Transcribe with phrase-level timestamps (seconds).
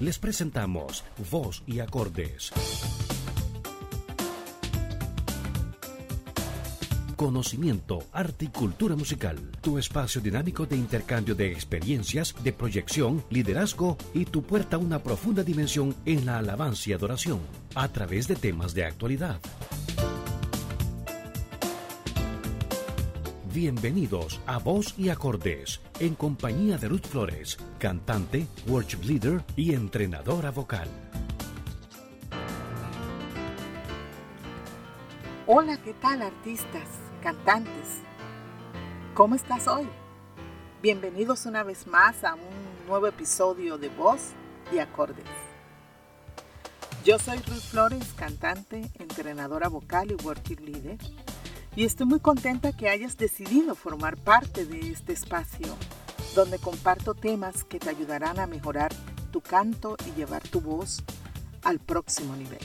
[0.00, 2.52] les presentamos Voz y Acordes.
[7.16, 9.36] Conocimiento, arte y cultura musical.
[9.60, 15.02] Tu espacio dinámico de intercambio de experiencias, de proyección, liderazgo y tu puerta a una
[15.02, 17.40] profunda dimensión en la alabanza y adoración,
[17.74, 19.40] a través de temas de actualidad.
[23.54, 30.50] Bienvenidos a Voz y Acordes, en compañía de Ruth Flores, cantante, worship leader y entrenadora
[30.50, 30.86] vocal.
[35.46, 36.88] Hola, ¿qué tal artistas,
[37.22, 38.00] cantantes?
[39.14, 39.88] ¿Cómo estás hoy?
[40.82, 44.32] Bienvenidos una vez más a un nuevo episodio de Voz
[44.70, 45.24] y Acordes.
[47.02, 50.98] Yo soy Ruth Flores, cantante, entrenadora vocal y worship leader
[51.78, 55.68] y estoy muy contenta que hayas decidido formar parte de este espacio
[56.34, 58.92] donde comparto temas que te ayudarán a mejorar
[59.30, 61.04] tu canto y llevar tu voz
[61.62, 62.58] al próximo nivel.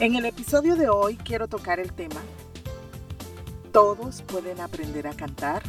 [0.00, 2.22] En el episodio de hoy quiero tocar el tema
[3.70, 5.62] ¿Todos pueden aprender a cantar?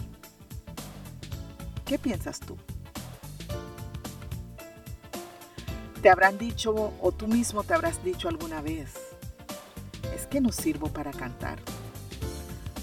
[1.85, 2.55] ¿Qué piensas tú?
[6.01, 9.16] Te habrán dicho o tú mismo te habrás dicho alguna vez,
[10.25, 11.59] que no sirvo para cantar.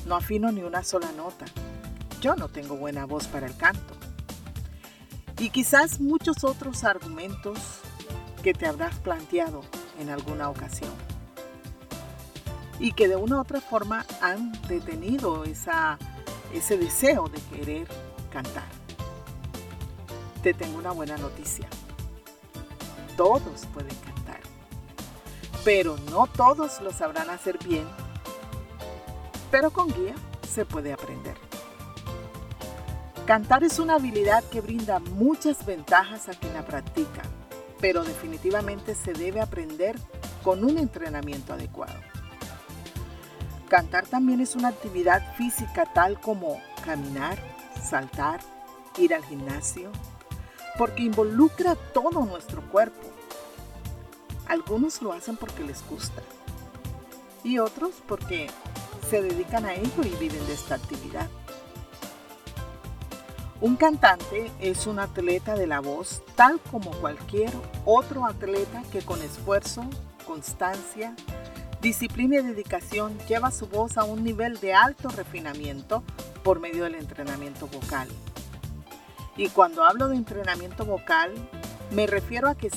[0.07, 1.47] No afino ni una sola nota.
[2.21, 3.95] Yo no tengo buena voz para el canto.
[5.39, 7.59] Y quizás muchos otros argumentos
[8.43, 9.63] que te habrás planteado
[9.99, 10.93] en alguna ocasión.
[12.79, 15.99] Y que de una u otra forma han detenido esa,
[16.53, 17.89] ese deseo de querer
[18.31, 18.69] cantar.
[20.43, 21.69] Te tengo una buena noticia.
[23.17, 24.24] Todos pueden cantar
[25.65, 27.87] pero no todos lo sabrán hacer bien.
[29.51, 30.15] Pero con guía
[30.47, 31.37] se puede aprender.
[33.27, 37.23] Cantar es una habilidad que brinda muchas ventajas a quien la practica,
[37.81, 39.97] pero definitivamente se debe aprender
[40.43, 41.95] con un entrenamiento adecuado.
[43.69, 47.39] Cantar también es una actividad física tal como caminar,
[47.83, 48.41] saltar,
[48.99, 49.91] ir al gimnasio,
[50.77, 53.14] porque involucra todo nuestro cuerpo
[54.55, 56.23] algunos lo hacen porque les gusta
[57.43, 58.49] y otros porque
[59.11, 61.29] se dedican a ello y viven de esta actividad.
[63.61, 67.51] Un cantante es un atleta de la voz tal como cualquier
[67.85, 69.85] otro atleta que con esfuerzo,
[70.27, 71.15] constancia,
[71.81, 76.03] disciplina y dedicación lleva su voz a un nivel de alto refinamiento
[76.43, 78.09] por medio del entrenamiento vocal.
[79.37, 81.33] Y cuando hablo de entrenamiento vocal,
[81.95, 82.71] me refiero a que,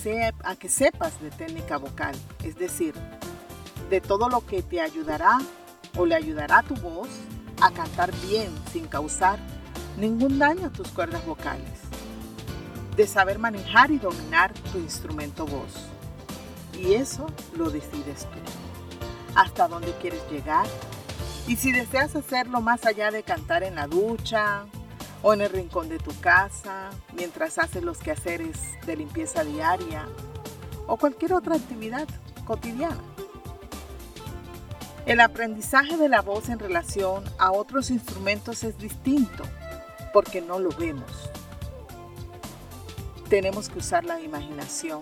[0.44, 2.94] a que sepas de técnica vocal, es decir,
[3.90, 5.40] de todo lo que te ayudará
[5.96, 7.10] o le ayudará a tu voz
[7.62, 9.40] a cantar bien sin causar
[9.98, 11.82] ningún daño a tus cuerdas vocales.
[12.96, 15.74] De saber manejar y dominar tu instrumento voz.
[16.74, 18.40] Y eso lo decides tú.
[19.36, 20.66] Hasta dónde quieres llegar.
[21.48, 24.66] Y si deseas hacerlo más allá de cantar en la ducha,
[25.22, 30.08] o en el rincón de tu casa, mientras haces los quehaceres de limpieza diaria
[30.86, 32.08] o cualquier otra actividad
[32.46, 33.02] cotidiana.
[35.06, 39.44] El aprendizaje de la voz en relación a otros instrumentos es distinto
[40.14, 41.30] porque no lo vemos.
[43.30, 45.02] Tenemos que usar la imaginación,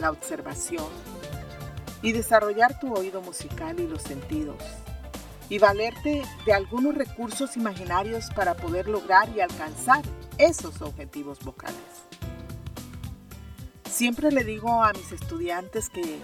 [0.00, 0.86] la observación
[2.02, 4.56] y desarrollar tu oído musical y los sentidos
[5.48, 10.02] y valerte de algunos recursos imaginarios para poder lograr y alcanzar
[10.38, 11.76] esos objetivos vocales.
[13.88, 16.20] Siempre le digo a mis estudiantes que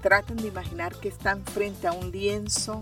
[0.00, 2.80] traten de imaginar que están frente a un lienzo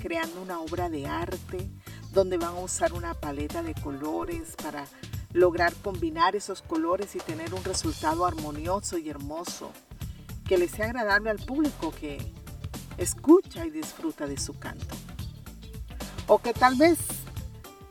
[0.00, 1.70] creando una obra de arte
[2.12, 4.86] donde van a usar una paleta de colores para
[5.32, 9.70] lograr combinar esos colores y tener un resultado armonioso y hermoso
[10.46, 12.18] que le sea agradable al público que
[12.98, 14.96] escucha y disfruta de su canto.
[16.32, 16.96] O que tal vez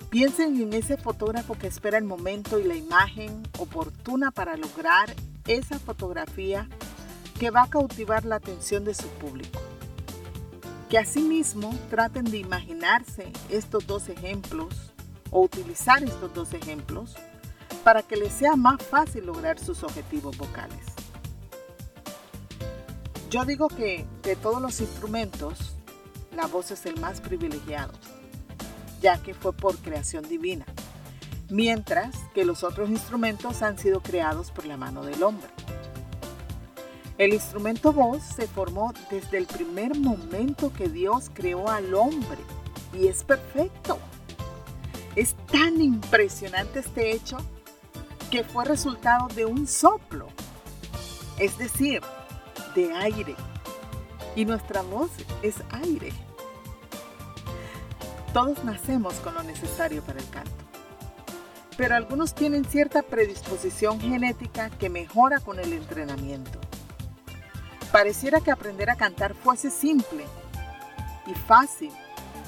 [0.09, 5.14] piensen en ese fotógrafo que espera el momento y la imagen oportuna para lograr
[5.46, 6.69] esa fotografía
[7.37, 9.59] que va a cautivar la atención de su público.
[10.90, 14.93] Que asimismo traten de imaginarse estos dos ejemplos
[15.31, 17.17] o utilizar estos dos ejemplos
[17.84, 20.85] para que les sea más fácil lograr sus objetivos vocales.
[23.29, 25.75] Yo digo que de todos los instrumentos,
[26.34, 27.91] la voz es el más privilegiado
[28.99, 30.66] ya que fue por creación divina,
[31.49, 35.49] mientras que los otros instrumentos han sido creados por la mano del hombre.
[37.17, 42.40] El instrumento voz se formó desde el primer momento que Dios creó al hombre
[42.93, 43.99] y es perfecto.
[45.17, 47.37] Es tan impresionante este hecho
[48.31, 50.28] que fue resultado de un soplo,
[51.40, 52.02] es decir,
[52.73, 53.35] de aire.
[54.35, 55.09] Y nuestra voz
[55.41, 56.13] es aire.
[58.40, 60.64] Todos nacemos con lo necesario para el canto,
[61.76, 66.58] pero algunos tienen cierta predisposición genética que mejora con el entrenamiento.
[67.91, 70.24] Pareciera que aprender a cantar fuese simple
[71.28, 71.91] y fácil,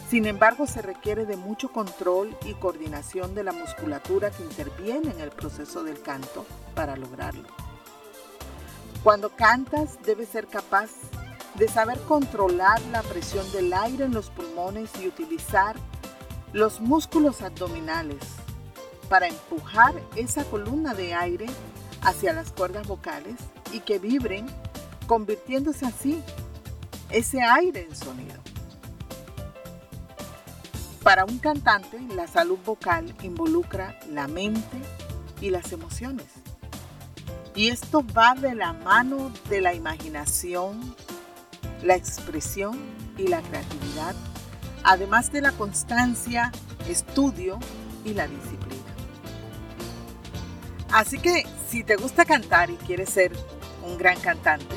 [0.09, 5.19] sin embargo se requiere de mucho control y coordinación de la musculatura que interviene en
[5.19, 7.49] el proceso del canto para lograrlo.
[9.03, 10.89] Cuando cantas debes ser capaz
[11.55, 15.75] de saber controlar la presión del aire en los pulmones y utilizar
[16.53, 18.19] los músculos abdominales
[19.09, 21.47] para empujar esa columna de aire
[22.01, 23.35] hacia las cuerdas vocales
[23.71, 24.45] y que vibren,
[25.07, 26.23] convirtiéndose así
[27.09, 28.41] ese aire en sonido.
[31.03, 34.77] Para un cantante, la salud vocal involucra la mente
[35.41, 36.27] y las emociones.
[37.55, 40.95] Y esto va de la mano de la imaginación,
[41.83, 42.79] la expresión
[43.17, 44.15] y la creatividad,
[44.83, 46.51] además de la constancia,
[46.87, 47.59] estudio
[48.05, 48.81] y la disciplina.
[50.91, 53.31] Así que si te gusta cantar y quieres ser
[53.85, 54.75] un gran cantante,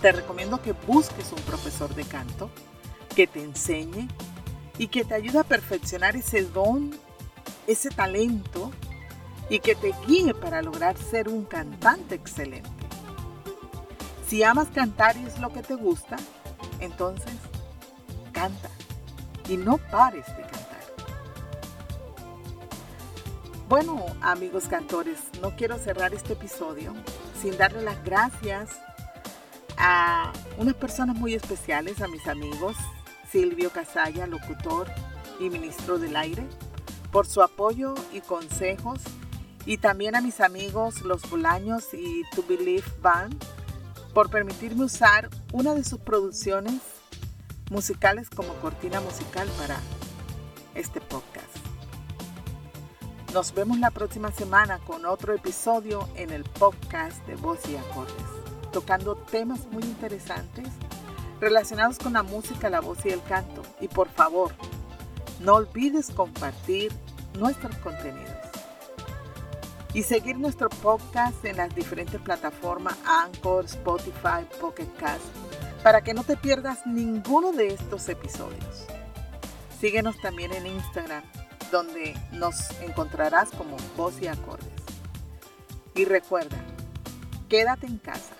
[0.00, 2.50] te recomiendo que busques un profesor de canto
[3.14, 4.08] que te enseñe
[4.78, 6.90] y que te ayude a perfeccionar ese don,
[7.66, 8.70] ese talento
[9.50, 12.79] y que te guíe para lograr ser un cantante excelente.
[14.30, 16.14] Si amas cantar y es lo que te gusta,
[16.78, 17.34] entonces
[18.30, 18.70] canta
[19.48, 20.84] y no pares de cantar.
[23.68, 26.94] Bueno, amigos cantores, no quiero cerrar este episodio
[27.42, 28.70] sin darle las gracias
[29.76, 32.76] a unas personas muy especiales, a mis amigos
[33.32, 34.86] Silvio Casalla, locutor
[35.40, 36.46] y ministro del aire,
[37.10, 39.00] por su apoyo y consejos,
[39.66, 43.34] y también a mis amigos Los Bolaños y To Believe Band
[44.14, 46.80] por permitirme usar una de sus producciones
[47.70, 49.78] musicales como cortina musical para
[50.74, 51.46] este podcast.
[53.32, 58.14] Nos vemos la próxima semana con otro episodio en el podcast de Voz y Acordes,
[58.72, 60.68] tocando temas muy interesantes
[61.40, 63.62] relacionados con la música, la voz y el canto.
[63.80, 64.52] Y por favor,
[65.38, 66.92] no olvides compartir
[67.38, 68.49] nuestros contenidos
[69.92, 75.24] y seguir nuestro podcast en las diferentes plataformas Anchor, Spotify, Pocket Cast
[75.82, 78.86] para que no te pierdas ninguno de estos episodios.
[79.80, 81.22] Síguenos también en Instagram,
[81.72, 84.68] donde nos encontrarás como Voz y Acordes.
[85.94, 86.58] Y recuerda,
[87.48, 88.34] quédate en casa.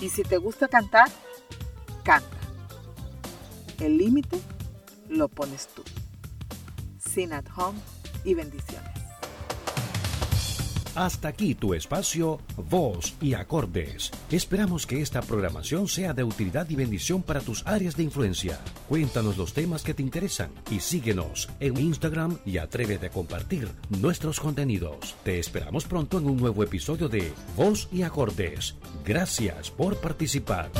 [0.00, 1.08] Y si te gusta cantar,
[2.04, 2.28] canta.
[3.80, 4.40] El límite
[5.08, 5.82] lo pones tú.
[6.98, 7.78] Sin at home
[8.24, 9.03] y bendiciones.
[10.94, 12.38] Hasta aquí tu espacio
[12.70, 14.12] Voz y Acordes.
[14.30, 18.60] Esperamos que esta programación sea de utilidad y bendición para tus áreas de influencia.
[18.88, 23.68] Cuéntanos los temas que te interesan y síguenos en Instagram y atrévete a compartir
[24.00, 25.16] nuestros contenidos.
[25.24, 28.76] Te esperamos pronto en un nuevo episodio de Voz y Acordes.
[29.04, 30.70] Gracias por participar.